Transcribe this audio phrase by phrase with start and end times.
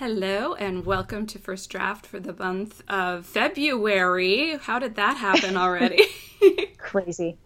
[0.00, 4.56] Hello and welcome to First Draft for the month of February.
[4.56, 6.06] How did that happen already?
[6.78, 7.36] Crazy.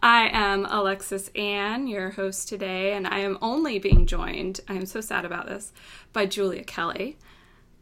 [0.00, 4.86] I am Alexis Anne, your host today, and I am only being joined, I am
[4.86, 5.72] so sad about this,
[6.12, 7.18] by Julia Kelly.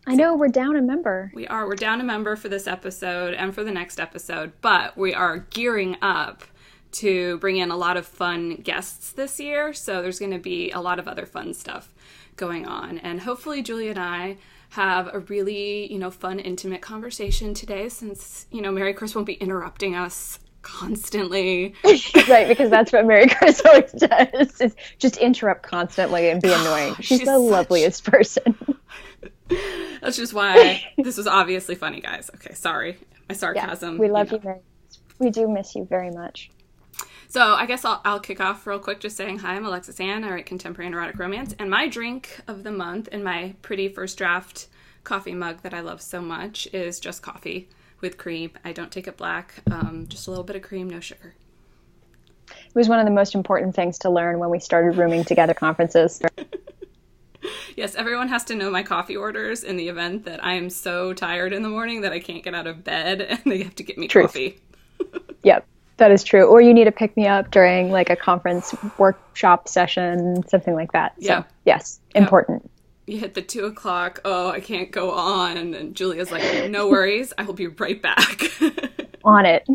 [0.07, 1.30] I know we're down a member.
[1.35, 1.67] We are.
[1.67, 5.41] We're down a member for this episode and for the next episode, but we are
[5.51, 6.43] gearing up
[6.93, 9.75] to bring in a lot of fun guests this year.
[9.75, 11.93] So there's going to be a lot of other fun stuff
[12.36, 12.99] going on.
[12.99, 14.36] And hopefully, Julie and I
[14.71, 19.26] have a really, you know, fun, intimate conversation today since, you know, Mary Chris won't
[19.26, 21.75] be interrupting us constantly.
[22.29, 26.95] right, because that's what Mary Chris always does is just interrupt constantly and be annoying.
[26.96, 27.50] She's, She's the such...
[27.50, 28.57] loveliest person.
[30.00, 32.31] that's just why this was obviously funny, guys.
[32.34, 32.98] Okay, sorry.
[33.28, 33.95] My sarcasm.
[33.95, 34.37] Yeah, we love you, know.
[34.39, 34.61] you very
[35.19, 36.50] We do miss you very much.
[37.28, 40.25] So I guess I'll, I'll kick off real quick just saying hi, I'm Alexis Anne.
[40.25, 41.55] I write contemporary and erotic romance.
[41.58, 44.69] And my drink of the month in my pretty first draft
[45.05, 47.69] coffee mug that I love so much is just coffee
[48.01, 48.53] with cream.
[48.64, 51.34] I don't take it black, um, just a little bit of cream, no sugar.
[52.48, 55.55] It was one of the most important things to learn when we started rooming together
[55.55, 56.23] conferences.
[57.77, 61.12] yes, everyone has to know my coffee orders in the event that I am so
[61.12, 63.83] tired in the morning that I can't get out of bed and they have to
[63.83, 64.27] get me Truth.
[64.27, 64.61] coffee.
[65.42, 65.67] yep.
[65.98, 66.44] That is true.
[66.44, 70.92] Or you need to pick me up during like a conference workshop session, something like
[70.92, 71.14] that.
[71.19, 71.42] Yeah.
[71.42, 72.70] So, yes, important.
[73.06, 74.20] You hit the two o'clock.
[74.24, 75.56] Oh, I can't go on.
[75.56, 77.33] And Julia's like, no worries.
[77.39, 78.42] I will be right back.
[79.24, 79.67] on it.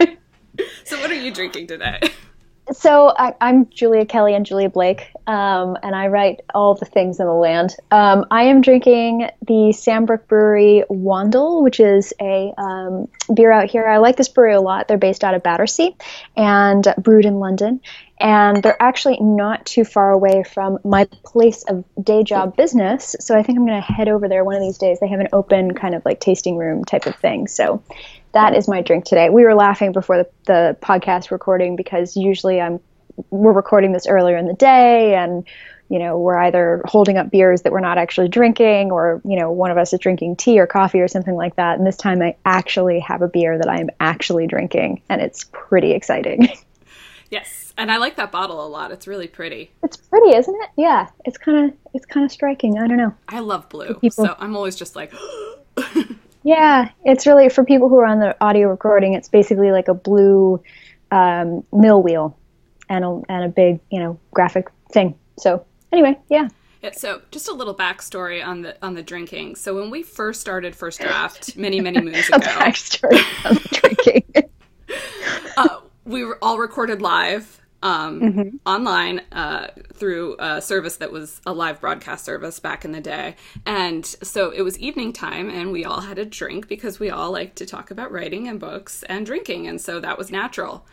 [0.84, 2.00] so, what are you drinking today?
[2.72, 7.18] So I, am Julia Kelly and Julia Blake, um, and I write all the things
[7.18, 7.74] in the land.
[7.90, 13.88] Um, I am drinking the Sambrook Brewery Wandle, which is a um, beer out here.
[13.88, 14.86] I like this brewery a lot.
[14.86, 15.96] They're based out of Battersea
[16.36, 17.80] and brewed in London,
[18.20, 23.16] and they're actually not too far away from my place of day job business.
[23.18, 25.00] So I think I'm going to head over there one of these days.
[25.00, 27.48] They have an open kind of like tasting room type of thing.
[27.48, 27.82] So
[28.32, 29.30] that is my drink today.
[29.30, 32.80] We were laughing before the, the podcast recording because usually I'm
[33.30, 35.44] we're recording this earlier in the day and
[35.88, 39.50] you know we're either holding up beers that we're not actually drinking or you know
[39.50, 41.78] one of us is drinking tea or coffee or something like that.
[41.78, 45.44] And this time i actually have a beer that i am actually drinking and it's
[45.52, 46.48] pretty exciting.
[47.32, 47.72] Yes.
[47.78, 48.90] And i like that bottle a lot.
[48.90, 49.70] It's really pretty.
[49.84, 50.70] It's pretty isn't it?
[50.76, 51.10] Yeah.
[51.24, 52.76] It's kind of it's kind of striking.
[52.76, 53.14] I don't know.
[53.28, 53.94] I love blue.
[53.94, 54.26] People...
[54.26, 55.12] so i'm always just like
[56.42, 59.14] Yeah, it's really for people who are on the audio recording.
[59.14, 60.62] It's basically like a blue
[61.10, 62.38] um, mill wheel
[62.88, 65.14] and a, and a big, you know, graphic thing.
[65.38, 66.48] So anyway, yeah.
[66.82, 69.56] Yeah, so just a little backstory on the on the drinking.
[69.56, 74.50] So when we first started First Draft many many moons ago, backstory on drinking.
[75.58, 78.56] uh, we were all recorded live um, mm-hmm.
[78.66, 83.36] online uh, through a service that was a live broadcast service back in the day.
[83.66, 87.30] And so it was evening time, and we all had a drink because we all
[87.30, 89.66] like to talk about writing and books and drinking.
[89.66, 90.86] And so that was natural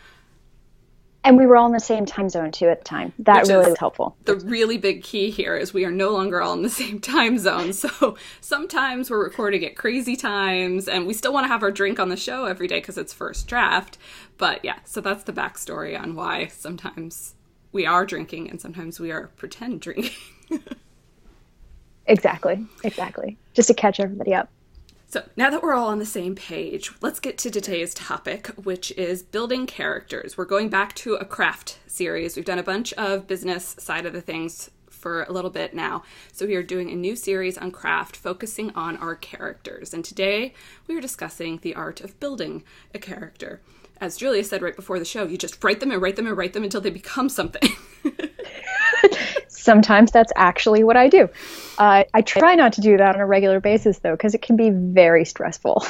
[1.28, 3.12] and we were all in the same time zone too at the time.
[3.20, 4.16] That Which really was helpful.
[4.24, 7.38] The really big key here is we are no longer all in the same time
[7.38, 7.74] zone.
[7.74, 12.00] So sometimes we're recording at crazy times, and we still want to have our drink
[12.00, 13.98] on the show every day because it's first draft.
[14.38, 17.36] But yeah, so that's the backstory on why sometimes
[17.74, 20.12] we are drinking and sometimes we are pretend drinking.
[22.08, 23.38] exactly, exactly.
[23.54, 24.50] Just to catch everybody up.
[25.09, 28.91] So, now that we're all on the same page, let's get to today's topic, which
[28.91, 30.38] is building characters.
[30.38, 32.35] We're going back to a craft series.
[32.35, 36.03] We've done a bunch of business side of the things for a little bit now.
[36.34, 39.94] So, we are doing a new series on craft focusing on our characters.
[39.94, 40.53] And today
[40.88, 43.62] we are discussing the art of building a character.
[44.01, 46.35] As Julia said right before the show, you just write them and write them and
[46.35, 47.72] write them until they become something.
[49.47, 51.30] sometimes that's actually what I do.
[51.78, 54.56] Uh, I try not to do that on a regular basis, though, because it can
[54.56, 55.85] be very stressful.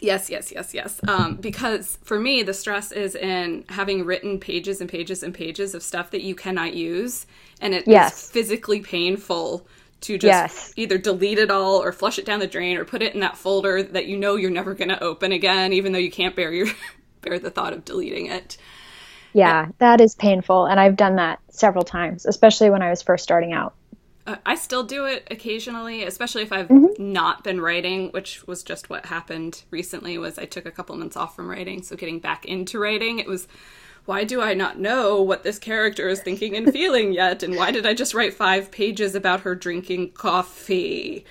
[0.00, 1.00] Yes, yes, yes, yes.
[1.06, 5.74] Um, because for me, the stress is in having written pages and pages and pages
[5.74, 7.26] of stuff that you cannot use,
[7.60, 8.24] and it yes.
[8.24, 9.66] is physically painful
[10.02, 10.72] to just yes.
[10.76, 13.36] either delete it all or flush it down the drain or put it in that
[13.36, 16.52] folder that you know you're never going to open again, even though you can't bear
[16.52, 16.68] your
[17.20, 18.56] bear the thought of deleting it.
[19.32, 20.66] Yeah, that is painful.
[20.66, 23.74] And I've done that several times, especially when I was first starting out.
[24.44, 27.12] I still do it occasionally, especially if I've mm-hmm.
[27.12, 31.16] not been writing, which was just what happened recently was I took a couple months
[31.16, 33.48] off from writing, so getting back into writing, it was
[34.04, 37.70] why do I not know what this character is thinking and feeling yet and why
[37.70, 41.24] did I just write 5 pages about her drinking coffee?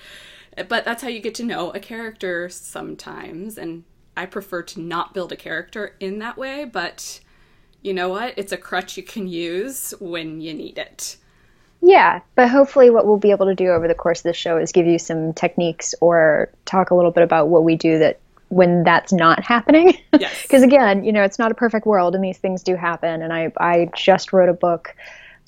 [0.68, 3.84] But that's how you get to know a character sometimes and
[4.18, 7.22] I prefer to not build a character in that way, but
[7.82, 8.34] you know what?
[8.38, 11.18] It's a crutch you can use when you need it.
[11.82, 14.58] Yeah, but hopefully, what we'll be able to do over the course of the show
[14.58, 18.20] is give you some techniques or talk a little bit about what we do that
[18.50, 19.98] when that's not happening.
[20.12, 20.64] Because Yes.
[20.64, 23.22] again, you know, it's not a perfect world, and these things do happen.
[23.22, 24.94] And I, I just wrote a book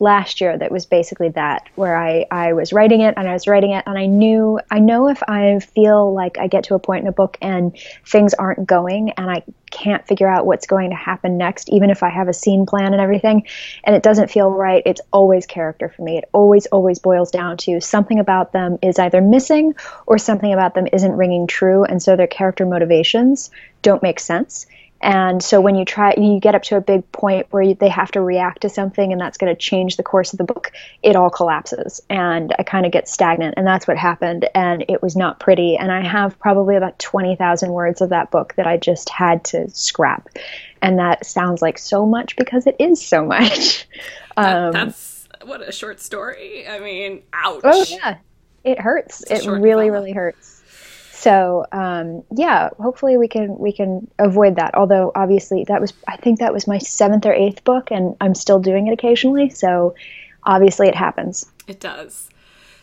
[0.01, 3.47] last year that was basically that, where I, I was writing it and I was
[3.47, 6.79] writing it, and I knew, I know if I feel like I get to a
[6.79, 10.89] point in a book and things aren't going, and I can't figure out what's going
[10.89, 13.45] to happen next, even if I have a scene plan and everything,
[13.83, 16.17] and it doesn't feel right, it's always character for me.
[16.17, 19.75] It always, always boils down to something about them is either missing
[20.07, 23.51] or something about them isn't ringing true, and so their character motivations
[23.83, 24.65] don't make sense.
[25.01, 27.89] And so when you try, you get up to a big point where you, they
[27.89, 30.71] have to react to something, and that's going to change the course of the book.
[31.01, 34.47] It all collapses, and I kind of get stagnant, and that's what happened.
[34.53, 35.75] And it was not pretty.
[35.75, 39.43] And I have probably about twenty thousand words of that book that I just had
[39.45, 40.29] to scrap,
[40.81, 43.87] and that sounds like so much because it is so much.
[44.37, 46.65] Um, That's what a short story.
[46.65, 47.61] I mean, ouch.
[47.65, 48.17] Oh yeah,
[48.63, 49.29] it hurts.
[49.29, 50.60] It really, really hurts.
[51.21, 54.73] So um, yeah, hopefully we can we can avoid that.
[54.73, 58.33] Although obviously that was I think that was my seventh or eighth book, and I'm
[58.33, 59.49] still doing it occasionally.
[59.49, 59.93] So
[60.43, 61.51] obviously it happens.
[61.67, 62.29] It does.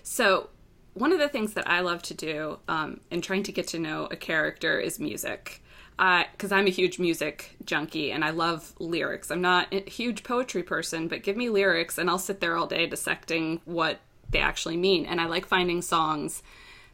[0.05, 0.51] So,
[0.95, 3.79] one of the things that I love to do um, in trying to get to
[3.79, 5.63] know a character is music.
[5.97, 9.33] Because I'm a huge music junkie and I love lyrics.
[9.33, 12.69] I'm not a huge poetry person, but give me lyrics and I'll sit there all
[12.69, 13.99] day dissecting what
[14.31, 15.07] they actually mean.
[15.07, 16.45] And I like finding songs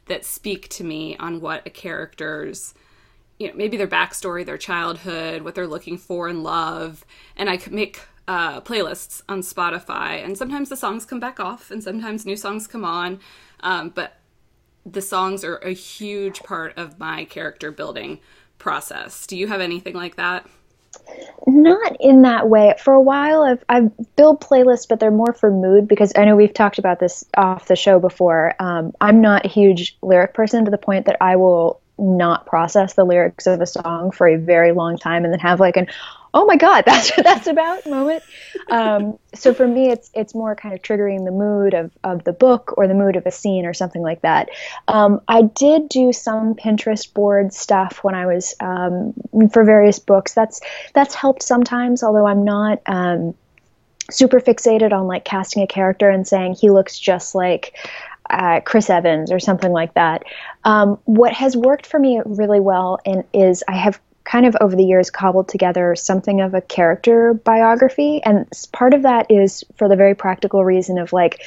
[0.06, 2.74] that speak to me on what a character's
[3.38, 7.04] you know maybe their backstory their childhood what they're looking for in love.
[7.36, 10.24] And i could make uh, playlists on spotify.
[10.24, 13.20] And sometimes the songs come back off and sometimes new songs come on.
[13.60, 14.18] Um, but
[14.86, 18.20] the songs are a huge part of my character building
[18.58, 19.26] process.
[19.26, 20.46] Do you have anything like that
[21.46, 22.74] Not in that way.
[22.78, 26.36] For a while, I've I've built playlists, but they're more for mood because I know
[26.36, 28.54] we've talked about this off the show before.
[28.58, 32.94] Um, I'm not a huge lyric person to the point that I will not process
[32.94, 35.86] the lyrics of a song for a very long time and then have like an
[36.32, 38.22] oh my god that's what that's about moment.
[38.68, 42.32] Um, so for me it's it's more kind of triggering the mood of, of the
[42.32, 44.50] book or the mood of a scene or something like that.
[44.88, 49.14] Um, i did do some pinterest board stuff when i was um,
[49.52, 50.34] for various books.
[50.34, 50.60] That's
[50.92, 53.34] that's helped sometimes although i'm not um,
[54.10, 57.76] super fixated on like casting a character and saying he looks just like
[58.34, 60.24] uh, Chris Evans or something like that.
[60.64, 64.74] Um, what has worked for me really well and is I have kind of over
[64.74, 69.88] the years cobbled together something of a character biography, and part of that is for
[69.88, 71.42] the very practical reason of like.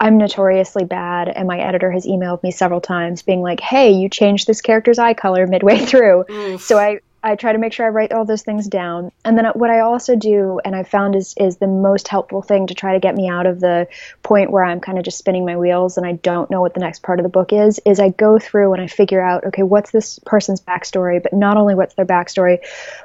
[0.00, 4.08] I'm notoriously bad, and my editor has emailed me several times being like, "Hey, you
[4.08, 6.24] changed this character's eye color midway through."
[6.58, 9.10] So I I try to make sure I write all those things down.
[9.24, 12.66] And then what I also do, and I found is is the most helpful thing
[12.66, 13.88] to try to get me out of the
[14.22, 16.80] point where I'm kind of just spinning my wheels and I don't know what the
[16.80, 19.62] next part of the book is, is I go through and I figure out, okay,
[19.62, 22.58] what's this person's backstory, but not only what's their backstory,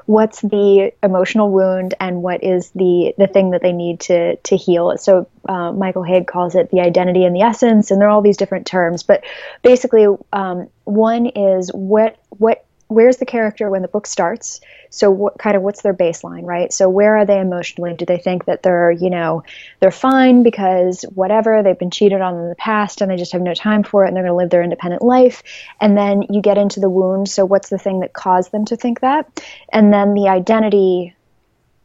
[0.06, 4.58] what's the emotional wound and what is the the thing that they need to to
[4.58, 4.98] heal.
[4.98, 8.22] So uh, Michael Hauge calls it the identity and the essence, and there are all
[8.22, 9.02] these different terms.
[9.02, 9.24] But
[9.64, 14.60] basically, um, one is what what where's the character when the book starts?
[14.90, 16.74] So what kind of what's their baseline right?
[16.74, 17.94] So where are they emotionally?
[17.94, 19.44] Do they think that they're you know
[19.80, 23.42] they're fine because whatever they've been cheated on in the past and they just have
[23.42, 25.44] no time for it and they're going to live their independent life?
[25.80, 27.30] And then you get into the wound.
[27.30, 29.44] So what's the thing that caused them to think that?
[29.72, 31.16] And then the identity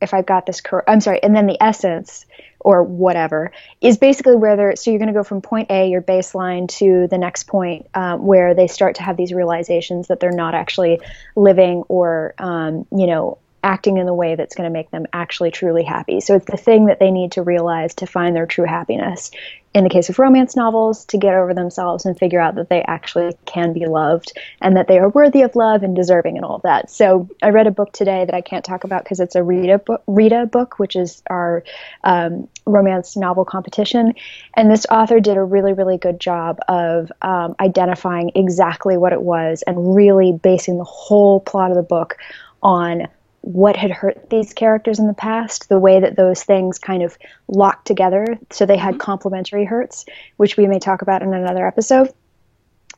[0.00, 2.26] if i've got this correct i'm sorry and then the essence
[2.64, 6.02] or whatever is basically where they're so you're going to go from point a your
[6.02, 10.32] baseline to the next point um, where they start to have these realizations that they're
[10.32, 11.00] not actually
[11.36, 15.50] living or um, you know acting in the way that's going to make them actually
[15.50, 16.20] truly happy.
[16.20, 19.30] So it's the thing that they need to realize to find their true happiness.
[19.72, 22.82] In the case of romance novels to get over themselves and figure out that they
[22.82, 26.56] actually can be loved and that they are worthy of love and deserving and all
[26.56, 26.90] of that.
[26.90, 29.78] So i read a book today that i can't talk about because it's a rita
[29.78, 31.64] book, rita book which is our
[32.04, 34.14] um, romance novel competition.
[34.54, 39.22] And this author did a really really good job of um, identifying exactly what it
[39.22, 42.16] was and really basing the whole plot of the book
[42.62, 43.08] on
[43.44, 47.18] what had hurt these characters in the past, the way that those things kind of
[47.46, 48.38] locked together.
[48.50, 50.06] So they had complementary hurts,
[50.38, 52.10] which we may talk about in another episode.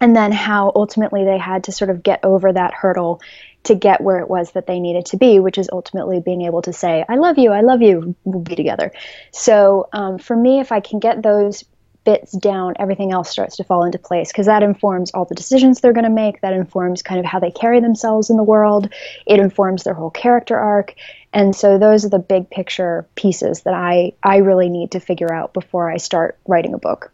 [0.00, 3.20] And then how ultimately they had to sort of get over that hurdle
[3.64, 6.62] to get where it was that they needed to be, which is ultimately being able
[6.62, 8.92] to say, I love you, I love you, we'll be together.
[9.32, 11.64] So um, for me, if I can get those
[12.06, 15.80] bits down, everything else starts to fall into place because that informs all the decisions
[15.80, 16.40] they're going to make.
[16.40, 18.88] That informs kind of how they carry themselves in the world.
[19.26, 20.94] It informs their whole character arc.
[21.32, 25.34] And so those are the big picture pieces that I, I really need to figure
[25.34, 27.12] out before I start writing a book.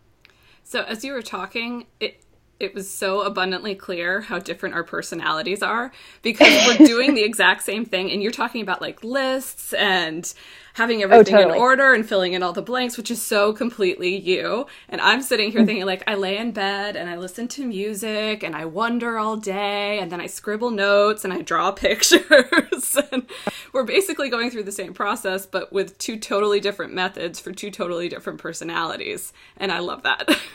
[0.62, 2.22] So as you were talking, it
[2.62, 5.92] it was so abundantly clear how different our personalities are
[6.22, 8.10] because we're doing the exact same thing.
[8.10, 10.32] And you're talking about like lists and
[10.74, 11.56] having oh, everything oh, totally.
[11.56, 14.66] in order and filling in all the blanks which is so completely you.
[14.88, 15.66] And i'm sitting here hmm.
[15.66, 19.36] thinking like i lay in bed and i listen to music and i wonder all
[19.36, 22.96] day and then i scribble notes and i draw pictures.
[23.12, 23.26] And
[23.72, 27.70] we're basically going through the same process but with two totally different methods for two
[27.70, 29.32] totally different personalities.
[29.56, 30.28] And i love that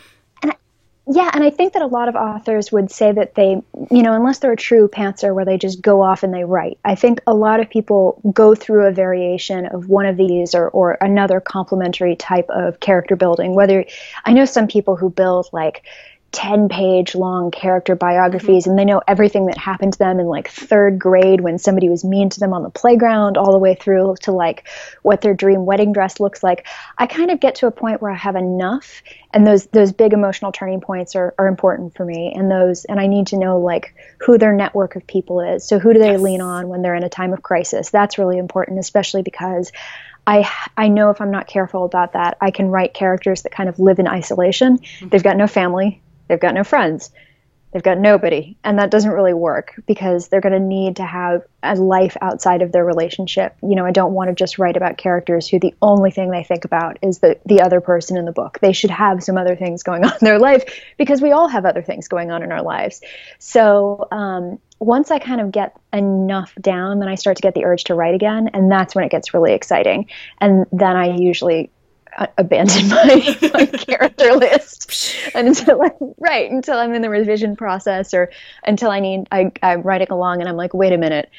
[1.10, 4.14] Yeah, and I think that a lot of authors would say that they, you know,
[4.14, 7.22] unless they're a true pantser where they just go off and they write, I think
[7.26, 11.40] a lot of people go through a variation of one of these or, or another
[11.40, 13.56] complementary type of character building.
[13.56, 13.86] Whether
[14.26, 15.84] I know some people who build like
[16.34, 18.72] 10 page long character biographies mm-hmm.
[18.72, 22.04] and they know everything that happened to them in like third grade when somebody was
[22.04, 24.68] mean to them on the playground all the way through to like
[25.04, 26.68] what their dream wedding dress looks like
[26.98, 29.02] i kind of get to a point where i have enough
[29.34, 33.00] and those those big emotional turning points are, are important for me and those and
[33.00, 36.12] i need to know like who their network of people is so who do they
[36.12, 36.22] yes.
[36.22, 39.72] lean on when they're in a time of crisis that's really important especially because
[40.30, 43.70] I I know if I'm not careful about that, I can write characters that kind
[43.70, 44.78] of live in isolation.
[44.78, 45.08] Mm-hmm.
[45.08, 47.12] They've got no family, They've got no friends.
[47.72, 48.58] They've got nobody.
[48.64, 52.62] And that doesn't really work because they're going to need to have a life outside
[52.62, 53.56] of their relationship.
[53.62, 56.44] You know, I don't want to just write about characters who the only thing they
[56.44, 58.60] think about is the, the other person in the book.
[58.62, 60.64] They should have some other things going on in their life
[60.98, 63.02] because we all have other things going on in our lives.
[63.38, 67.66] So, um, once I kind of get enough down, then I start to get the
[67.66, 70.08] urge to write again, and that's when it gets really exciting.
[70.40, 71.72] And then I usually
[72.38, 78.14] abandon my, my character list and until I, right until I'm in the revision process
[78.14, 78.32] or
[78.66, 81.30] until I need I, I'm writing along and I'm like wait a minute.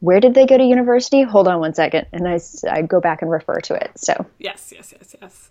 [0.00, 1.22] Where did they go to university?
[1.22, 2.06] Hold on one second.
[2.12, 2.38] And I,
[2.70, 3.90] I go back and refer to it.
[3.96, 4.26] So.
[4.38, 5.50] Yes yes yes yes.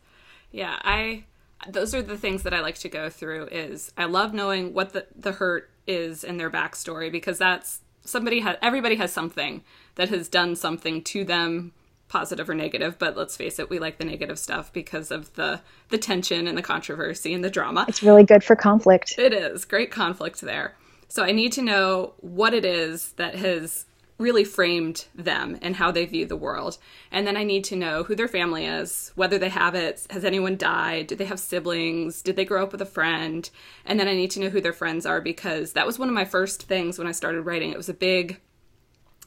[0.51, 1.25] Yeah I
[1.67, 4.93] those are the things that I like to go through is I love knowing what
[4.93, 9.63] the, the hurt is in their backstory because that's somebody has everybody has something
[9.95, 11.72] that has done something to them
[12.13, 15.60] positive or negative, but let's face it, we like the negative stuff because of the
[15.89, 17.86] the tension and the controversy and the drama.
[17.89, 19.15] It's really good for conflict.
[19.17, 19.65] It is.
[19.65, 20.75] Great conflict there.
[21.08, 23.86] So I need to know what it is that has
[24.20, 26.77] really framed them and how they view the world.
[27.12, 30.24] And then I need to know who their family is, whether they have it, has
[30.24, 33.50] anyone died, do they have siblings, did they grow up with a friend?
[33.86, 36.15] And then I need to know who their friends are because that was one of
[36.15, 37.72] my first things when I started writing.
[37.72, 38.39] It was a big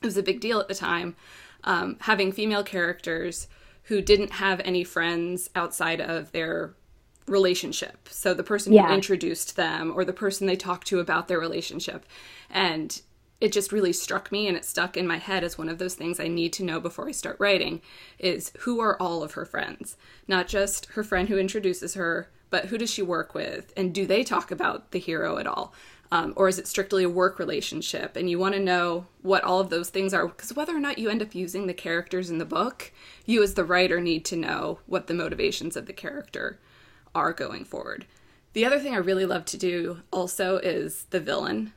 [0.02, 1.16] it was a big deal at the time
[1.66, 3.48] um, having female characters
[3.84, 6.74] who didn't have any friends outside of their
[7.26, 8.08] relationship.
[8.10, 8.88] So the person yeah.
[8.88, 12.06] who introduced them or the person they talked to about their relationship.
[12.50, 13.00] And
[13.40, 15.94] it just really struck me and it stuck in my head as one of those
[15.94, 17.82] things I need to know before I start writing
[18.18, 19.96] is who are all of her friends?
[20.26, 24.06] Not just her friend who introduces her, but who does she work with and do
[24.06, 25.74] they talk about the hero at all?
[26.12, 28.16] Um, or is it strictly a work relationship?
[28.16, 30.98] And you want to know what all of those things are because whether or not
[30.98, 32.92] you end up using the characters in the book,
[33.24, 36.60] you as the writer need to know what the motivations of the character
[37.14, 38.06] are going forward.
[38.52, 41.72] The other thing I really love to do also is the villain.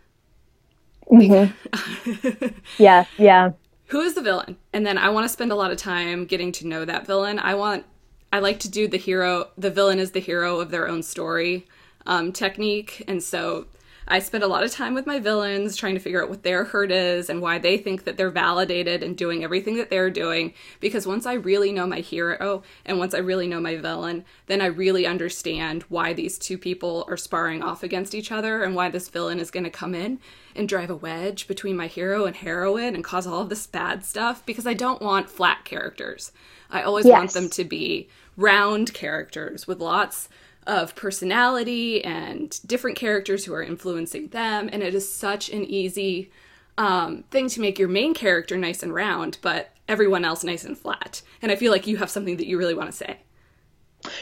[1.12, 2.48] Mm-hmm.
[2.78, 3.52] yeah, yeah.
[3.88, 4.58] Who is the villain?
[4.72, 7.40] And then I want to spend a lot of time getting to know that villain.
[7.40, 7.86] I want,
[8.32, 11.68] I like to do the hero, the villain is the hero of their own story
[12.06, 13.04] um, technique.
[13.08, 13.66] And so
[14.12, 16.64] I spend a lot of time with my villains trying to figure out what their
[16.64, 20.56] hurt is and why they think that they're validated and doing everything that they're doing.
[20.80, 24.62] Because once I really know my hero and once I really know my villain, then
[24.62, 28.90] I really understand why these two people are sparring off against each other and why
[28.90, 30.20] this villain is going to come in
[30.56, 34.04] and drive a wedge between my hero and heroine and cause all of this bad
[34.04, 34.44] stuff.
[34.44, 36.32] Because I don't want flat characters.
[36.72, 37.14] I always yes.
[37.14, 40.30] want them to be round characters with lots
[40.70, 44.70] of personality and different characters who are influencing them.
[44.72, 46.30] And it is such an easy
[46.78, 50.78] um, thing to make your main character nice and round, but everyone else nice and
[50.78, 51.24] flat.
[51.42, 53.18] And I feel like you have something that you really want to say.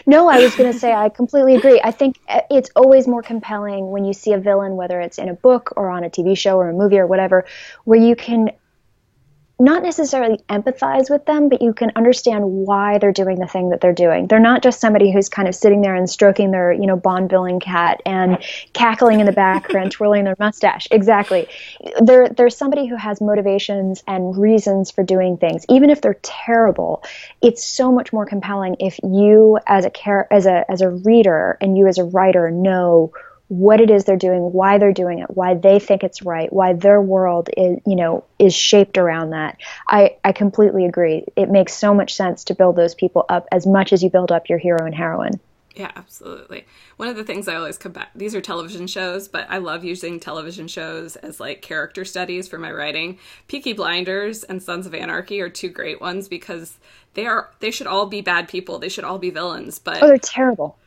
[0.06, 1.82] No, I was going to say I completely agree.
[1.84, 5.30] I think uh, it's always more compelling when you see a villain, whether it's in
[5.30, 7.46] a book or on a TV show or a movie or whatever,
[7.84, 8.51] where you can
[9.59, 13.81] not necessarily empathize with them, but you can understand why they're doing the thing that
[13.81, 14.27] they're doing.
[14.27, 17.29] They're not just somebody who's kind of sitting there and stroking their, you know, Bond
[17.29, 18.37] villain cat and
[18.73, 20.87] cackling in the background, twirling their mustache.
[20.91, 21.47] Exactly.
[22.01, 25.65] They're, they're somebody who has motivations and reasons for doing things.
[25.69, 27.03] Even if they're terrible,
[27.41, 31.57] it's so much more compelling if you as a care as a as a reader
[31.61, 33.11] and you as a writer know
[33.50, 36.74] what it is they're doing, why they're doing it, why they think it's right, why
[36.74, 39.58] their world is, you know, is shaped around that.
[39.88, 41.25] I, I completely agree.
[41.36, 44.32] It makes so much sense to build those people up as much as you build
[44.32, 45.39] up your hero and heroine.
[45.77, 46.66] Yeah, absolutely.
[46.98, 49.84] One of the things I always come back these are television shows, but I love
[49.84, 53.20] using television shows as like character studies for my writing.
[53.48, 56.80] Peaky Blinders and Sons of Anarchy are two great ones because
[57.13, 58.80] they are they should all be bad people.
[58.80, 60.77] They should all be villains, but Oh, they're terrible.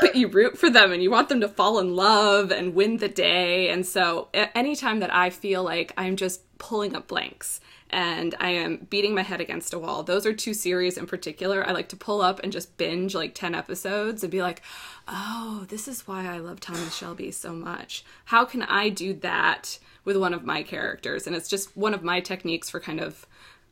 [0.00, 2.98] But you root for them and you want them to fall in love and win
[2.98, 3.70] the day.
[3.70, 7.60] And so anytime that I feel like I'm just pulling up blanks
[7.90, 10.02] and I am beating my head against a wall.
[10.02, 11.66] Those are two series in particular.
[11.66, 14.62] I like to pull up and just binge like 10 episodes and be like,
[15.08, 18.04] oh, this is why I love Thomas Shelby so much.
[18.26, 21.26] How can I do that with one of my characters?
[21.26, 23.26] And it's just one of my techniques for kind of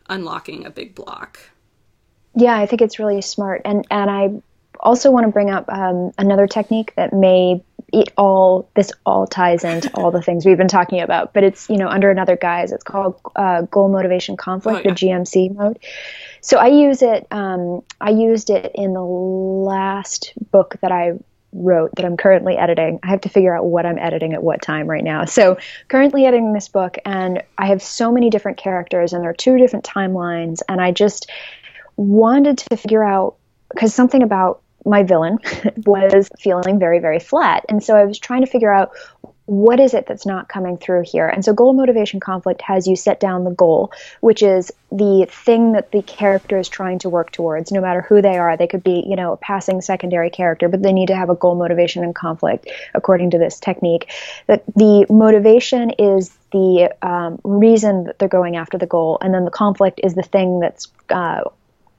[0.09, 1.39] unlocking a big block.
[2.35, 3.63] Yeah, I think it's really smart.
[3.65, 4.43] And, and I
[4.81, 9.65] also want to bring up um, another technique that may it all this all ties
[9.65, 12.73] into all the things we've been talking about but it's you know under another guise.
[12.73, 14.95] It's called uh, goal motivation conflict oh, yeah.
[14.95, 15.79] the gmc mode.
[16.41, 21.13] So i use it um, i used it in the last book that i
[21.53, 23.01] wrote that i'm currently editing.
[23.03, 25.25] I have to figure out what i'm editing at what time right now.
[25.25, 25.57] So
[25.89, 29.57] currently editing this book and i have so many different characters and there are two
[29.57, 31.31] different timelines and i just
[31.97, 33.37] wanted to figure out
[33.71, 35.39] because something about my villain
[35.87, 37.65] was feeling very, very flat.
[37.69, 38.93] And so I was trying to figure out
[39.49, 41.27] what is it that's not coming through here?
[41.27, 45.73] And so goal motivation conflict has you set down the goal, which is the thing
[45.73, 48.59] that the character is trying to work towards, no matter who they are.
[48.59, 51.35] They could be, you know, a passing secondary character, but they need to have a
[51.35, 54.13] goal motivation and conflict according to this technique.
[54.49, 59.47] That the motivation is the um, reason that they're going after the goal, and then
[59.47, 61.45] the conflict is the thing that's uh,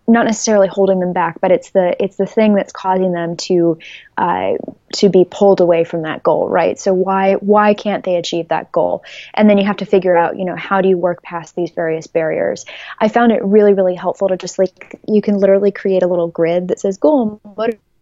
[0.10, 3.78] not necessarily holding them back, but it's the it's the thing that's causing them to
[4.18, 4.54] uh,
[4.94, 6.80] to be pulled away from that goal, right?
[6.80, 9.04] So why why can't they achieve that goal?
[9.34, 11.72] And then you have to figure out, you know, how do you work past these
[11.72, 12.66] various barriers?
[13.00, 16.28] I found it really really helpful to just like you can literally create a little
[16.28, 17.40] grid that says goal,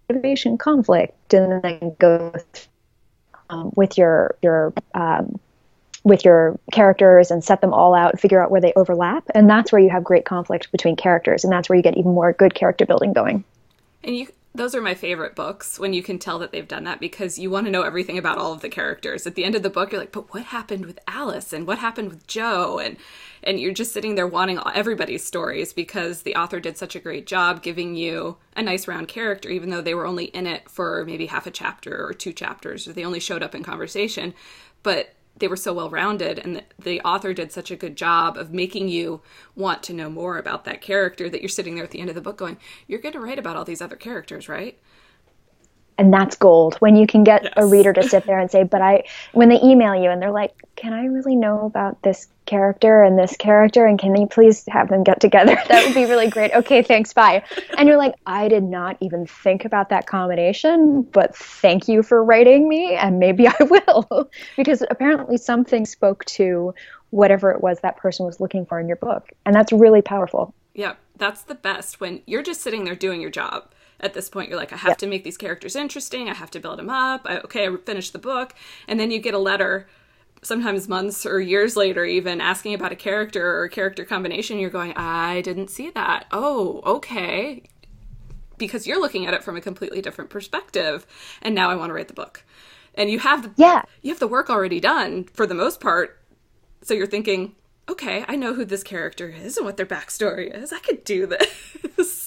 [0.09, 2.33] motivation, conflict, and then go
[3.49, 5.39] um, with your your um,
[6.07, 9.25] with your characters and set them all out and figure out where they overlap.
[9.35, 11.43] And that's where you have great conflict between characters.
[11.43, 13.43] And that's where you get even more good character building going.
[14.03, 17.01] And you, those are my favorite books when you can tell that they've done that
[17.01, 19.27] because you want to know everything about all of the characters.
[19.27, 21.79] At the end of the book, you're like, but what happened with Alice and what
[21.79, 22.79] happened with Joe?
[22.79, 22.95] And,
[23.43, 27.27] and you're just sitting there wanting everybody's stories because the author did such a great
[27.27, 31.03] job giving you a nice round character, even though they were only in it for
[31.05, 34.33] maybe half a chapter or two chapters, or they only showed up in conversation.
[34.83, 38.37] But they were so well rounded and the, the, author did such a good job
[38.37, 39.21] of making you
[39.55, 42.15] want to know more about that character that you're sitting there at the end of
[42.15, 44.77] the book going you're going to write about all these other characters right
[45.97, 47.53] and that's gold when you can get yes.
[47.57, 50.31] a reader to sit there and say but i when they email you and they're
[50.31, 54.63] like can i really know about this character and this character and can you please
[54.69, 55.57] have them get together?
[55.67, 56.53] That would be really great.
[56.53, 57.43] Okay thanks bye.
[57.77, 62.23] And you're like i did not even think about that combination but thank you for
[62.23, 64.29] writing me and maybe i will.
[64.55, 66.73] Because apparently something spoke to
[67.09, 70.53] whatever it was that person was looking for in your book and that's really powerful.
[70.73, 74.49] Yeah that's the best when you're just sitting there doing your job at this point.
[74.49, 74.97] You're like i have yep.
[74.99, 76.29] to make these characters interesting.
[76.29, 77.21] I have to build them up.
[77.25, 78.53] I, okay i finished the book.
[78.87, 79.87] And then you get a letter
[80.43, 84.69] sometimes months or years later even asking about a character or a character combination you're
[84.69, 86.25] going i didn't see that.
[86.31, 87.63] Oh okay.
[88.57, 91.05] Because you're looking at it from a completely different perspective
[91.41, 92.43] and now i want to write the book.
[92.95, 93.83] And you have the yeah.
[94.01, 96.19] you have the work already done for the most part.
[96.83, 97.55] So you're thinking
[97.89, 100.73] okay i know who this character is and what their backstory is.
[100.73, 102.26] I could do this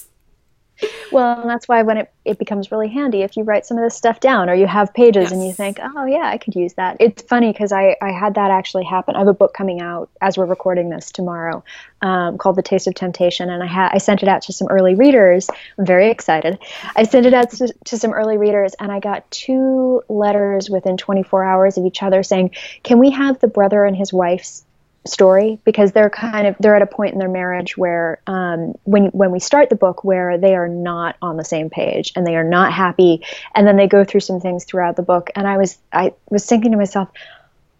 [1.11, 3.83] well, and that's why when it, it becomes really handy if you write some of
[3.83, 5.31] this stuff down or you have pages yes.
[5.31, 6.97] and you think, oh, yeah, I could use that.
[6.99, 9.15] It's funny because I, I had that actually happen.
[9.15, 11.63] I have a book coming out as we're recording this tomorrow
[12.01, 14.67] um, called The Taste of Temptation, and I, ha- I sent it out to some
[14.69, 15.49] early readers.
[15.77, 16.59] I'm very excited.
[16.95, 20.97] I sent it out to, to some early readers, and I got two letters within
[20.97, 22.51] 24 hours of each other saying,
[22.83, 24.63] can we have the brother and his wife's
[25.05, 29.05] story because they're kind of they're at a point in their marriage where um, when
[29.07, 32.35] when we start the book where they are not on the same page and they
[32.35, 33.25] are not happy.
[33.55, 35.29] And then they go through some things throughout the book.
[35.35, 37.09] And I was I was thinking to myself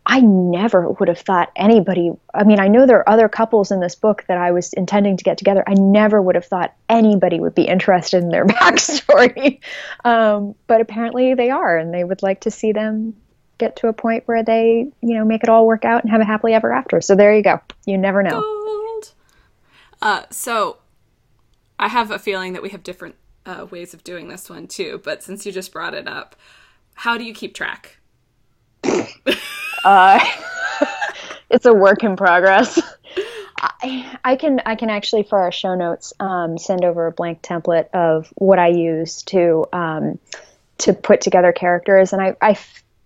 [0.03, 3.79] I never would have thought anybody I mean I know there are other couples in
[3.79, 5.63] this book that I was intending to get together.
[5.67, 9.59] I never would have thought anybody would be interested in their backstory.
[10.03, 13.13] Um, but apparently they are and they would like to see them
[13.61, 16.19] get to a point where they, you know, make it all work out and have
[16.19, 16.99] a happily ever after.
[16.99, 17.61] So there you go.
[17.85, 18.41] You never know.
[18.41, 19.13] Gold.
[20.01, 20.79] Uh, so
[21.79, 24.99] I have a feeling that we have different uh, ways of doing this one too.
[25.03, 26.35] But since you just brought it up,
[26.95, 28.01] how do you keep track
[29.83, 30.19] uh,
[31.49, 32.79] it's a work in progress.
[33.57, 37.41] I, I, can I can actually for our show notes um, send over a blank
[37.41, 40.19] template of what I use to um,
[40.79, 42.57] to put together characters, and I, I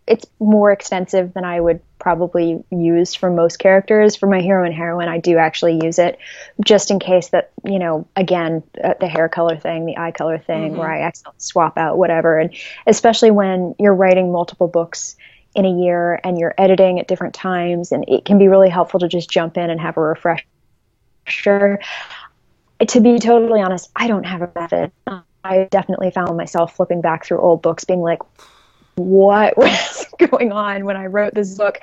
[0.08, 4.16] it's more extensive than I would probably use for most characters.
[4.16, 6.20] For my hero and heroine, I do actually use it
[6.64, 10.38] just in case that, you know, again, uh, the hair color thing, the eye color
[10.38, 10.80] thing, mm-hmm.
[10.80, 12.38] where I accidentally swap out whatever.
[12.38, 15.16] And especially when you're writing multiple books
[15.56, 19.00] in a year and you're editing at different times, and it can be really helpful
[19.00, 21.80] to just jump in and have a refresher.
[22.88, 24.92] To be totally honest, I don't have a method.
[25.44, 28.20] I definitely found myself flipping back through old books, being like,
[28.96, 31.80] what was going on when I wrote this book.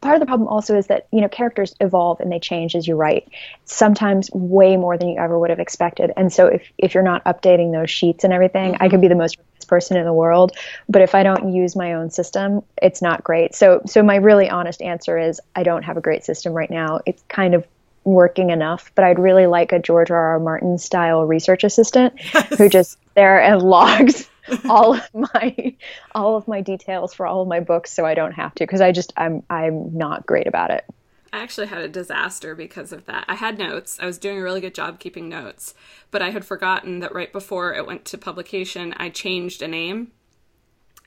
[0.00, 2.86] Part of the problem also is that, you know, characters evolve and they change as
[2.86, 3.28] you write,
[3.64, 6.12] sometimes way more than you ever would have expected.
[6.16, 8.76] And so if, if you're not updating those sheets and everything.
[8.80, 9.38] I could be the most
[9.70, 10.52] person in the world,
[10.88, 13.54] but if I don't use my own system, it's not great.
[13.54, 17.00] So so my really honest answer is I don't have a great system right now.
[17.06, 17.64] It's kind of
[18.04, 20.32] working enough, but I'd really like a George R.
[20.32, 20.40] R.
[20.40, 22.58] Martin style research assistant yes.
[22.58, 24.28] who just there and logs
[24.68, 25.74] all of my
[26.14, 28.80] all of my details for all of my books so I don't have to because
[28.80, 30.84] I just I'm I'm not great about it.
[31.32, 33.24] I actually had a disaster because of that.
[33.28, 33.98] I had notes.
[34.00, 35.74] I was doing a really good job keeping notes,
[36.10, 40.10] but I had forgotten that right before it went to publication, I changed a name.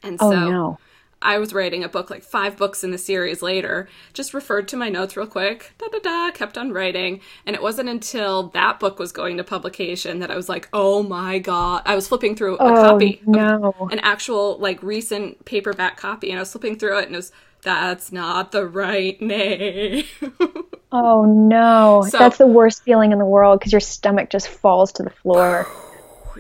[0.02, 0.80] And oh, so oh, no.
[1.24, 4.78] I was writing a book like five books in the series later, just referred to
[4.78, 7.22] my notes real quick, da da da, kept on writing.
[7.46, 11.04] And it wasn't until that book was going to publication that I was like, oh
[11.04, 11.82] my God.
[11.86, 13.76] I was flipping through a oh, copy, no.
[13.92, 17.32] an actual like recent paperback copy, and I was flipping through it and it was,
[17.62, 20.04] that's not the right name.
[20.92, 22.06] oh no.
[22.10, 25.10] So, that's the worst feeling in the world because your stomach just falls to the
[25.10, 25.68] floor.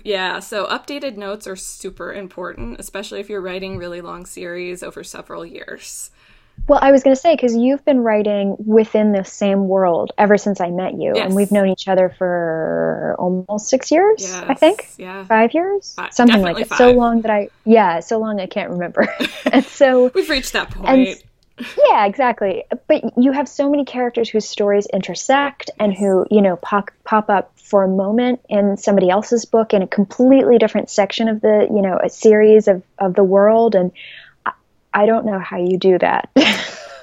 [0.03, 5.03] Yeah, so updated notes are super important, especially if you're writing really long series over
[5.03, 6.11] several years.
[6.67, 10.37] Well, I was going to say because you've been writing within the same world ever
[10.37, 11.25] since I met you, yes.
[11.25, 14.21] and we've known each other for almost six years.
[14.21, 14.45] Yes.
[14.47, 14.87] I think.
[14.97, 15.25] Yeah.
[15.25, 16.13] Five years, five.
[16.13, 16.77] something Definitely like that.
[16.77, 19.13] So long that I, yeah, so long I can't remember.
[19.51, 20.87] and so we've reached that point.
[20.87, 21.23] And,
[21.89, 22.63] yeah, exactly.
[22.87, 27.29] But you have so many characters whose stories intersect and who, you know, pop pop
[27.29, 31.67] up for a moment in somebody else's book in a completely different section of the,
[31.69, 33.75] you know, a series of, of the world.
[33.75, 33.91] And
[34.45, 34.51] I,
[34.93, 36.29] I don't know how you do that.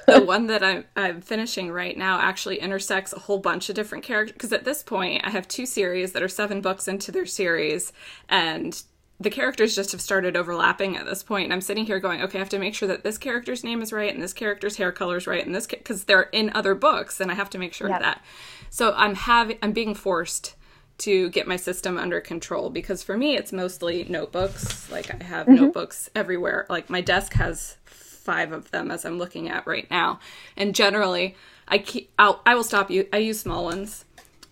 [0.07, 4.03] the one that I'm, I'm finishing right now actually intersects a whole bunch of different
[4.03, 4.33] characters.
[4.33, 7.93] Because at this point, I have two series that are seven books into their series,
[8.27, 8.81] and
[9.21, 11.45] the characters just have started overlapping at this point.
[11.45, 13.81] And I'm sitting here going, okay, I have to make sure that this character's name
[13.81, 16.73] is right and this character's hair color is right and this because they're in other
[16.73, 17.97] books and I have to make sure yep.
[17.97, 18.23] of that.
[18.71, 20.55] So I'm having I'm being forced
[20.99, 24.89] to get my system under control because for me it's mostly notebooks.
[24.91, 25.65] Like I have mm-hmm.
[25.65, 26.65] notebooks everywhere.
[26.67, 30.19] Like my desk has five of them as I'm looking at right now.
[30.57, 31.35] And generally
[31.67, 34.05] I keep I'll, I will stop you I use small ones.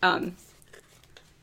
[0.04, 0.36] Um,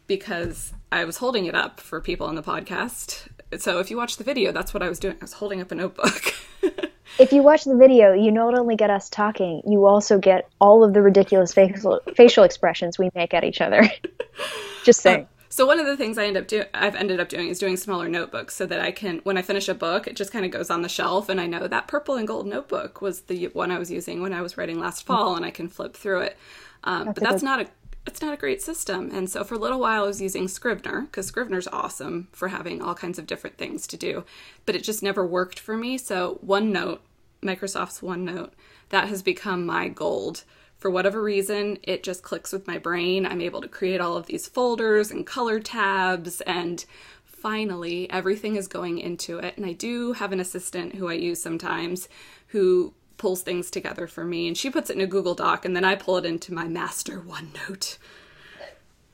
[0.07, 3.29] because I was holding it up for people on the podcast.
[3.59, 5.17] So if you watch the video, that's what I was doing.
[5.21, 6.33] I was holding up a notebook.
[7.19, 10.83] if you watch the video, you not only get us talking, you also get all
[10.83, 13.87] of the ridiculous facial facial expressions we make at each other.
[14.85, 15.29] Just saying.
[15.51, 17.77] So one of the things I end up doing, I've ended up doing is doing
[17.77, 20.51] smaller notebooks so that I can, when I finish a book, it just kind of
[20.51, 23.71] goes on the shelf, and I know that purple and gold notebook was the one
[23.71, 26.37] I was using when I was writing last fall, and I can flip through it.
[26.85, 27.47] Um, that's but that's good...
[27.47, 27.69] not a
[28.07, 29.11] it's not a great system.
[29.13, 32.81] And so for a little while I was using Scrivener because Scrivener's awesome for having
[32.81, 34.25] all kinds of different things to do,
[34.65, 35.99] but it just never worked for me.
[35.99, 37.01] So OneNote,
[37.43, 38.53] Microsoft's OneNote,
[38.91, 40.45] that has become my gold.
[40.79, 43.27] For whatever reason, it just clicks with my brain.
[43.27, 46.85] I'm able to create all of these folders and color tabs and
[47.25, 49.57] finally everything is going into it.
[49.57, 52.09] And I do have an assistant who I use sometimes
[52.49, 55.75] who pulls things together for me and she puts it in a Google Doc and
[55.75, 57.99] then I pull it into my master OneNote.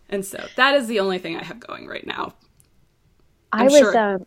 [0.08, 2.34] And so that is the only thing I have going right now.
[3.52, 3.98] I'm i was sure...
[3.98, 4.26] um,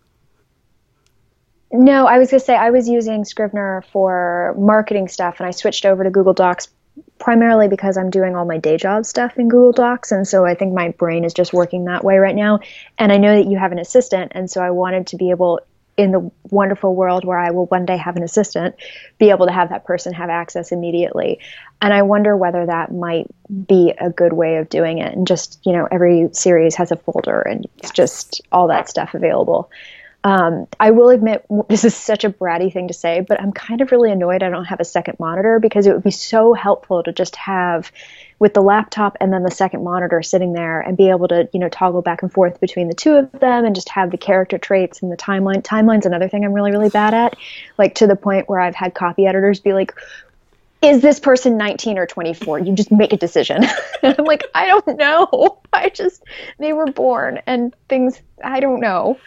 [1.72, 5.86] no, I was gonna say I was using Scrivener for marketing stuff and I switched
[5.86, 6.70] over to Google Docs
[7.20, 10.56] primarily because I'm doing all my day job stuff in Google Docs and so I
[10.56, 12.60] think my brain is just working that way right now.
[12.98, 15.60] And I know that you have an assistant and so I wanted to be able
[15.98, 18.76] in the wonderful world where I will one day have an assistant,
[19.18, 21.40] be able to have that person have access immediately.
[21.82, 23.28] And I wonder whether that might
[23.68, 25.14] be a good way of doing it.
[25.14, 29.14] And just, you know, every series has a folder and it's just all that stuff
[29.14, 29.70] available.
[30.26, 33.80] Um, I will admit, this is such a bratty thing to say, but I'm kind
[33.82, 37.04] of really annoyed I don't have a second monitor because it would be so helpful
[37.04, 37.92] to just have
[38.40, 41.60] with the laptop and then the second monitor sitting there and be able to, you
[41.60, 44.58] know, toggle back and forth between the two of them and just have the character
[44.58, 45.62] traits and the timeline.
[45.62, 47.38] Timeline's another thing I'm really, really bad at.
[47.78, 49.94] Like to the point where I've had copy editors be like,
[50.86, 52.60] is this person 19 or 24?
[52.60, 53.64] You just make a decision.
[54.04, 55.60] I'm like, I don't know.
[55.74, 56.24] I just,
[56.60, 59.20] they were born and things, I don't know.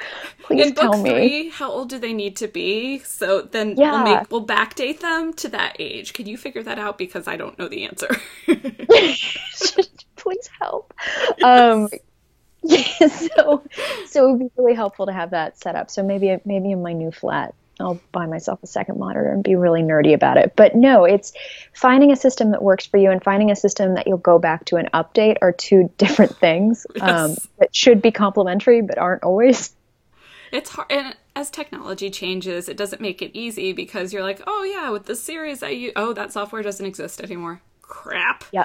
[0.43, 1.11] Please In tell book me.
[1.11, 3.01] three, how old do they need to be?
[3.01, 3.91] So then Yeah.
[3.93, 6.13] we'll make we'll backdate them to that age.
[6.15, 6.97] Can you figure that out?
[6.97, 8.09] Because I don't know the answer.
[10.17, 10.95] Please help.
[11.43, 11.89] Um,
[12.63, 13.63] yeah, so,
[14.07, 15.91] so it would be really helpful to have that set up.
[15.91, 19.55] So maybe, maybe in my new flat, I'll buy myself a second monitor and be
[19.55, 20.55] really nerdy about it.
[20.57, 21.33] But no, it's
[21.73, 24.65] finding a system that works for you and finding a system that you'll go back
[24.67, 29.75] to and update are two different things um, that should be complementary but aren't always.
[30.53, 34.65] it's hard and as technology changes, it doesn't make it easy because you're like, "Oh
[34.65, 38.45] yeah, with this series I use oh, that software doesn't exist anymore." Crap.
[38.53, 38.65] Yeah.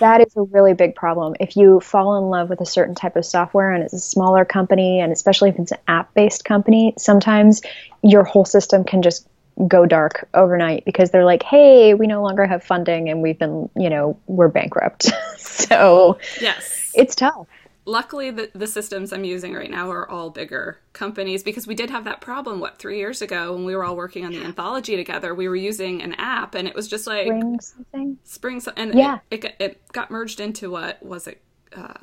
[0.00, 1.34] that is a really big problem.
[1.40, 4.44] If you fall in love with a certain type of software and it's a smaller
[4.44, 7.62] company, and especially if it's an app based company, sometimes
[8.02, 9.28] your whole system can just
[9.66, 13.68] go dark overnight because they're like, hey, we no longer have funding and we've been,
[13.76, 15.10] you know, we're bankrupt.
[15.38, 16.92] so Yes.
[16.94, 17.46] it's tough.
[17.88, 21.88] Luckily, the, the systems I'm using right now are all bigger companies because we did
[21.88, 24.94] have that problem, what, three years ago when we were all working on the anthology
[24.94, 25.34] together.
[25.34, 28.18] We were using an app and it was just like spring something.
[28.24, 29.20] Spring, and Yeah.
[29.30, 31.40] it, it, got- it got merged into what was it?
[31.74, 31.94] Uh,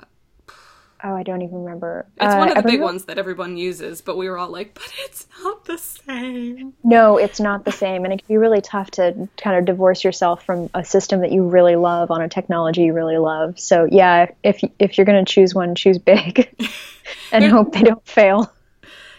[1.07, 2.07] Oh, I don't even remember.
[2.17, 4.73] it's Uh, one of the big ones that everyone uses, but we were all like,
[4.73, 6.73] but it's not the same.
[6.83, 10.03] No, it's not the same, and it can be really tough to kind of divorce
[10.03, 13.59] yourself from a system that you really love on a technology you really love.
[13.59, 16.49] So yeah, if if you're going to choose one, choose big,
[17.31, 18.51] and hope they don't fail.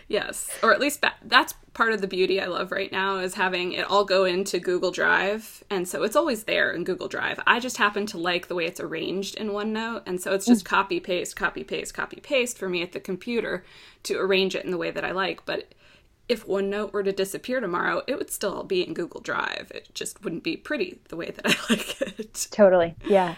[0.08, 3.34] Yes, or at least ba- that's part of the beauty I love right now is
[3.34, 7.38] having it all go into Google Drive, and so it's always there in Google Drive.
[7.46, 10.64] I just happen to like the way it's arranged in OneNote, and so it's just
[10.64, 10.68] mm.
[10.68, 13.62] copy paste, copy paste, copy paste for me at the computer
[14.04, 15.44] to arrange it in the way that I like.
[15.44, 15.74] But
[16.30, 19.70] if OneNote were to disappear tomorrow, it would still be in Google Drive.
[19.74, 22.48] It just wouldn't be pretty the way that I like it.
[22.50, 23.34] Totally, yeah.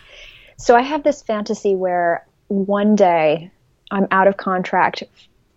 [0.58, 3.50] So I have this fantasy where one day
[3.90, 5.02] I'm out of contract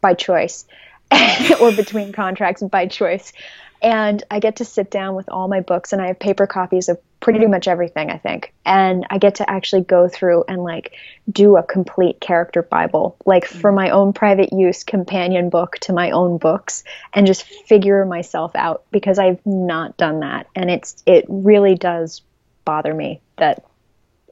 [0.02, 0.65] by choice,
[1.62, 3.34] or between contracts by choice,
[3.82, 6.89] and I get to sit down with all my books, and I have paper copies
[6.89, 10.93] of pretty much everything I think, and I get to actually go through and like
[11.32, 13.76] do a complete character bible, like for mm.
[13.76, 18.84] my own private use companion book to my own books, and just figure myself out
[18.91, 22.21] because I've not done that, and it's it really does
[22.65, 23.65] bother me that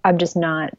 [0.04, 0.78] I'm just not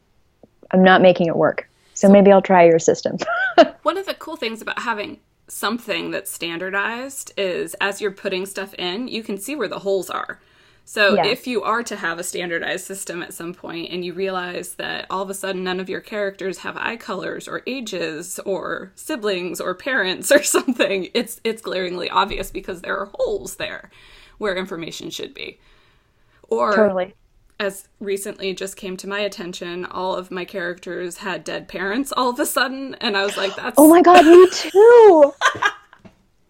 [0.71, 1.67] I'm not making it work.
[1.93, 3.17] So maybe I'll try your system.
[3.83, 5.19] One of the cool things about having
[5.51, 10.09] something that's standardized is as you're putting stuff in, you can see where the holes
[10.09, 10.39] are.
[10.85, 11.25] So Yeah.
[11.25, 15.05] if you are to have a standardized system at some point and you realize that
[15.09, 19.61] all of a sudden none of your characters have eye colors or ages or siblings
[19.61, 23.89] or parents or something, it's it's glaringly obvious because there are holes there
[24.37, 25.59] where information should be.
[26.49, 27.15] Or totally.
[27.61, 32.31] As recently just came to my attention, all of my characters had dead parents all
[32.31, 35.33] of a sudden, and I was like, "That's Oh my god, me too.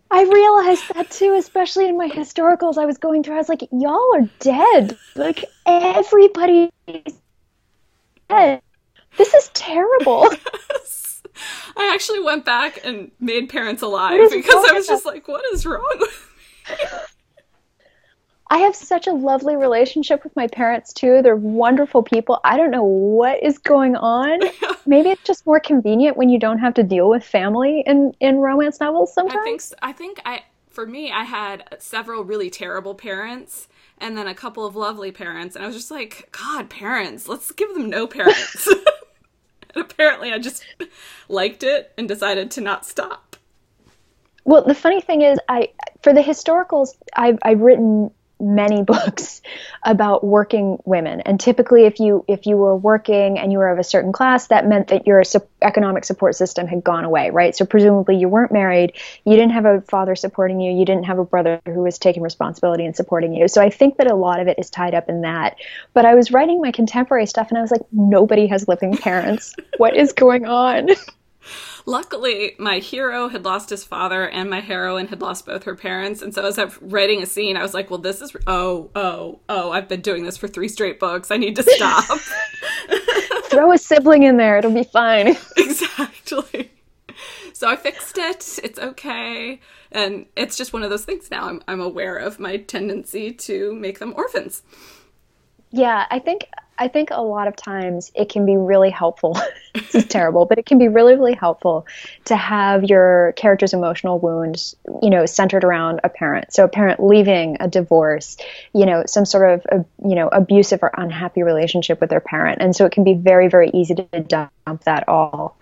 [0.10, 3.36] I realized that too, especially in my historicals I was going through.
[3.36, 4.98] I was like, y'all are dead.
[5.16, 6.70] Like everybody
[8.30, 8.62] dead.
[9.18, 10.30] This is terrible.
[11.76, 15.66] I actually went back and made parents alive because I was just like, what is
[15.66, 16.28] wrong with
[18.52, 21.22] I have such a lovely relationship with my parents too.
[21.22, 22.42] They're wonderful people.
[22.44, 24.42] I don't know what is going on.
[24.86, 28.40] Maybe it's just more convenient when you don't have to deal with family in in
[28.40, 29.74] romance novels sometimes.
[29.82, 34.28] I think I think I for me I had several really terrible parents and then
[34.28, 37.90] a couple of lovely parents and I was just like, God, parents, let's give them
[37.90, 38.68] no parents.
[39.74, 40.66] and apparently I just
[41.30, 43.38] liked it and decided to not stop.
[44.44, 45.70] Well, the funny thing is, I
[46.04, 48.12] for the historicals, I've I've written
[48.42, 49.42] many books
[49.84, 53.80] about working women, and typically, if you if you were working and you were of
[53.80, 57.56] a certain class, that meant that your su- economic support system had gone away, right?
[57.56, 58.94] So presumably, you weren't married,
[59.26, 62.24] you didn't have a father supporting you, you didn't have a brother who was taking
[62.24, 63.48] responsibility and supporting you.
[63.48, 65.58] So I think that a lot of it is tied up in that.
[65.94, 69.56] But I was writing my contemporary stuff, and I was like, nobody has living parents.
[69.78, 70.90] what is going on?
[71.86, 76.22] Luckily, my hero had lost his father and my heroine had lost both her parents.
[76.22, 79.40] And so as I'm writing a scene, I was like, well, this is, oh, oh,
[79.50, 81.32] oh, I've been doing this for three straight books.
[81.32, 82.20] I need to stop.
[83.46, 85.36] Throw a sibling in there; it'll be fine.
[85.58, 86.72] exactly.
[87.54, 88.60] So I fixed it.
[88.64, 89.60] It's okay.
[89.92, 91.48] And it's just one of those things now.
[91.48, 94.64] I'm, I'm aware of my tendency to make them orphans.
[95.70, 96.48] Yeah, I think
[96.82, 99.38] I think a lot of times it can be really helpful.
[99.76, 101.86] this is terrible, but it can be really, really helpful
[102.26, 106.52] to have your character's emotional wounds, you know, centered around a parent.
[106.52, 108.36] So a parent leaving, a divorce,
[108.74, 112.64] you know, some sort of, uh, you know, abusive or unhappy relationship with their parent.
[112.64, 115.58] And so it can be very, very easy to dump that all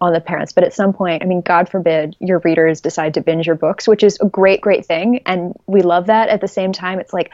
[0.00, 0.52] on the parents.
[0.52, 3.86] But at some point, I mean, God forbid your readers decide to binge your books,
[3.86, 5.22] which is a great, great thing.
[5.26, 6.28] And we love that.
[6.28, 7.30] At the same time, it's like,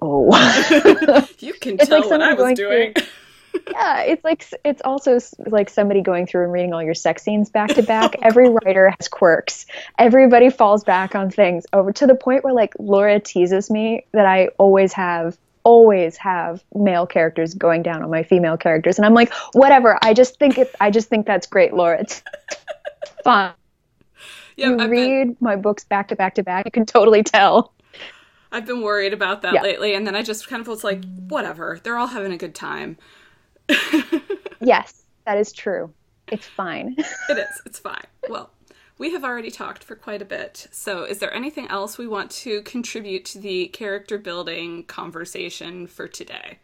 [0.00, 3.06] oh you can tell like what i was doing through,
[3.70, 7.50] yeah it's like it's also like somebody going through and reading all your sex scenes
[7.50, 8.16] back to back.
[8.22, 9.66] Every writer has quirks.
[9.98, 14.26] Everybody falls back on things over to the point where like laura teases me that
[14.26, 19.14] i always have always have male characters going down on my female characters and i'm
[19.14, 19.98] like whatever.
[20.02, 22.00] I just think it i just think that's great laura.
[22.00, 22.22] It's
[23.24, 23.52] fun.
[24.56, 25.36] Yeah, you I've read been...
[25.40, 26.64] my books back to back to back.
[26.64, 27.72] You can totally tell
[28.52, 29.62] I've been worried about that yeah.
[29.62, 32.54] lately, and then I just kind of was like, whatever, they're all having a good
[32.54, 32.96] time.
[34.60, 35.92] yes, that is true.
[36.28, 36.94] It's fine.
[37.28, 37.62] it is.
[37.64, 38.04] It's fine.
[38.28, 38.50] Well,
[38.98, 40.68] we have already talked for quite a bit.
[40.70, 46.08] So, is there anything else we want to contribute to the character building conversation for
[46.08, 46.58] today?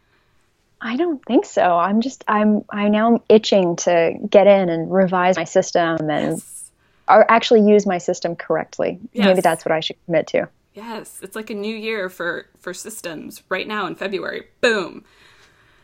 [0.80, 1.76] I don't think so.
[1.76, 6.32] I'm just I'm I now am itching to get in and revise my system and
[6.32, 6.70] yes.
[7.08, 8.98] or actually use my system correctly.
[9.12, 9.26] Yes.
[9.26, 10.48] Maybe that's what I should commit to.
[10.74, 14.48] Yes, it's like a new year for for systems right now in February.
[14.60, 15.04] Boom.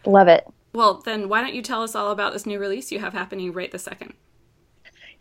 [0.07, 0.47] Love it.
[0.73, 3.53] Well, then why don't you tell us all about this new release you have happening
[3.53, 4.15] right this second?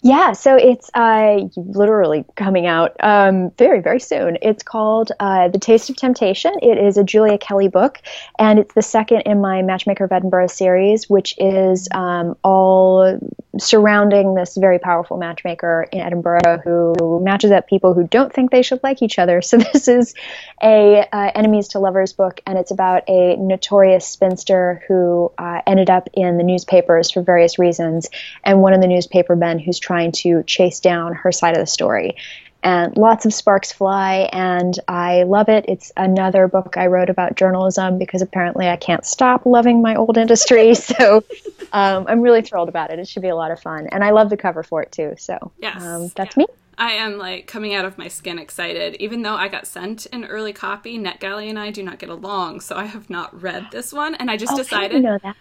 [0.02, 4.38] Yeah, so it's uh, literally coming out um, very, very soon.
[4.44, 6.54] It's called uh, The Taste of Temptation.
[6.62, 8.00] It is a Julia Kelly book,
[8.38, 13.20] and it's the second in my Matchmaker of Edinburgh series, which is um, all
[13.60, 18.62] surrounding this very powerful matchmaker in Edinburgh who matches up people who don't think they
[18.62, 19.42] should like each other.
[19.48, 20.14] So this is
[20.62, 25.90] a uh, enemies to lovers book, and it's about a notorious spinster who uh, ended
[25.90, 28.10] up in the newspapers for various reasons,
[28.44, 31.66] and one of the newspaper men who's trying to chase down her side of the
[31.66, 32.18] story.
[32.64, 35.66] And lots of sparks fly, and I love it.
[35.68, 40.18] It's another book I wrote about journalism because apparently I can't stop loving my old
[40.18, 40.74] industry.
[40.76, 41.24] so
[41.72, 43.00] um, I'm really thrilled about it.
[43.00, 43.88] It should be a lot of fun.
[43.92, 45.16] And I love the cover for it too.
[45.18, 45.82] So yes.
[45.82, 46.42] Um, that's yeah.
[46.42, 46.48] me.
[46.80, 48.96] I am like coming out of my skin excited.
[49.00, 52.62] Even though I got sent an early copy, NetGalley and I do not get along,
[52.62, 54.14] so I have not read this one.
[54.16, 55.02] And I just oh, decided.
[55.02, 55.36] know that.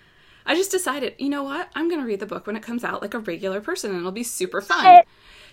[0.46, 1.68] I just decided, you know what?
[1.74, 3.98] I'm going to read the book when it comes out like a regular person and
[3.98, 5.02] it'll be super fun.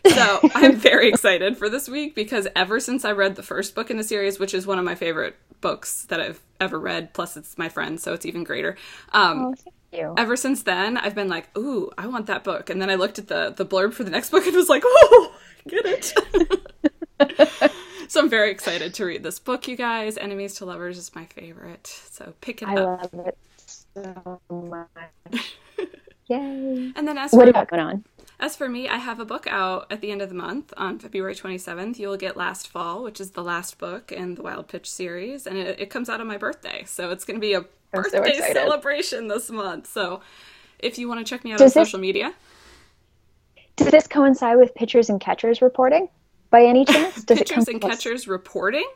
[0.07, 3.89] So I'm very excited for this week because ever since I read the first book
[3.89, 7.37] in the series, which is one of my favorite books that I've ever read, plus
[7.37, 8.77] it's my friend, so it's even greater.
[9.11, 9.55] Um,
[9.93, 12.69] oh, ever since then, I've been like, ooh, I want that book.
[12.69, 14.83] And then I looked at the, the blurb for the next book and was like,
[14.85, 15.35] oh,
[15.67, 17.71] get it.
[18.09, 20.17] so I'm very excited to read this book, you guys.
[20.17, 21.87] Enemies to Lovers is my favorite.
[21.87, 23.13] So pick it I up.
[23.13, 23.37] I love it
[23.95, 25.57] so much.
[26.27, 26.93] Yay.
[26.95, 28.05] And then as what about going on?
[28.43, 30.99] As for me, I have a book out at the end of the month on
[30.99, 31.97] February 27th.
[31.97, 35.57] You'll get Last Fall, which is the last book in the Wild Pitch series, and
[35.57, 36.83] it, it comes out on my birthday.
[36.85, 39.87] So it's going to be a I'm birthday so celebration this month.
[39.87, 40.19] So
[40.79, 42.33] if you want to check me out does on this, social media.
[43.77, 46.09] Does this coincide with pitchers and catchers reporting
[46.49, 47.23] by any chance?
[47.23, 48.89] Does pitchers and catchers reporting?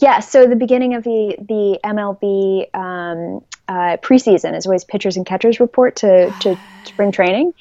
[0.00, 5.26] Yeah, so the beginning of the the MLB um, uh, preseason is always pitchers and
[5.26, 7.52] catchers report to, to spring training,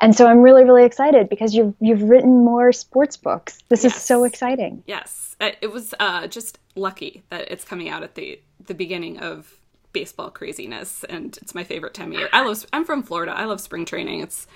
[0.00, 3.58] and so I'm really really excited because you've you've written more sports books.
[3.68, 3.96] This yes.
[3.96, 4.82] is so exciting.
[4.86, 9.58] Yes, it was uh, just lucky that it's coming out at the the beginning of
[9.92, 12.28] baseball craziness, and it's my favorite time of year.
[12.32, 12.66] I love.
[12.72, 13.32] I'm from Florida.
[13.32, 14.20] I love spring training.
[14.20, 14.46] It's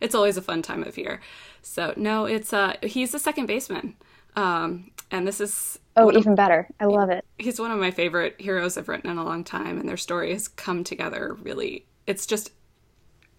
[0.00, 1.20] it's always a fun time of year.
[1.62, 3.94] So no, it's uh he's the second baseman.
[4.34, 7.90] Um, and this is oh even of, better i love it he's one of my
[7.90, 11.84] favorite heroes i've written in a long time and their story has come together really
[12.06, 12.50] it's just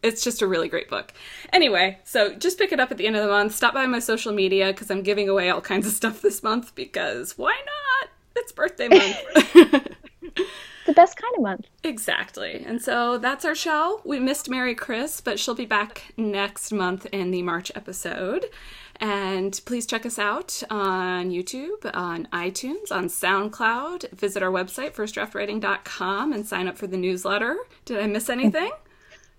[0.04, 1.14] it's just a really great book
[1.52, 4.00] anyway so just pick it up at the end of the month stop by my
[4.00, 8.10] social media because i'm giving away all kinds of stuff this month because why not
[8.36, 9.88] it's birthday month
[10.86, 11.68] the best kind of month.
[11.84, 12.64] Exactly.
[12.66, 14.02] And so that's our show.
[14.04, 18.46] We missed Mary Chris, but she'll be back next month in the March episode.
[18.98, 24.12] And please check us out on YouTube, on iTunes, on SoundCloud.
[24.12, 27.58] Visit our website, firstdraftwriting.com, and sign up for the newsletter.
[27.86, 28.72] Did I miss anything?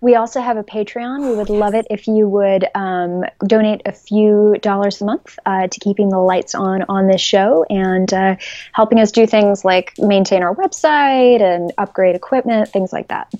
[0.01, 1.29] We also have a Patreon.
[1.29, 5.67] We would love it if you would um, donate a few dollars a month uh,
[5.67, 8.35] to keeping the lights on on this show and uh,
[8.73, 13.33] helping us do things like maintain our website and upgrade equipment, things like that.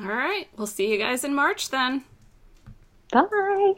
[0.00, 0.48] All right.
[0.56, 2.04] We'll see you guys in March then.
[3.12, 3.74] Bye.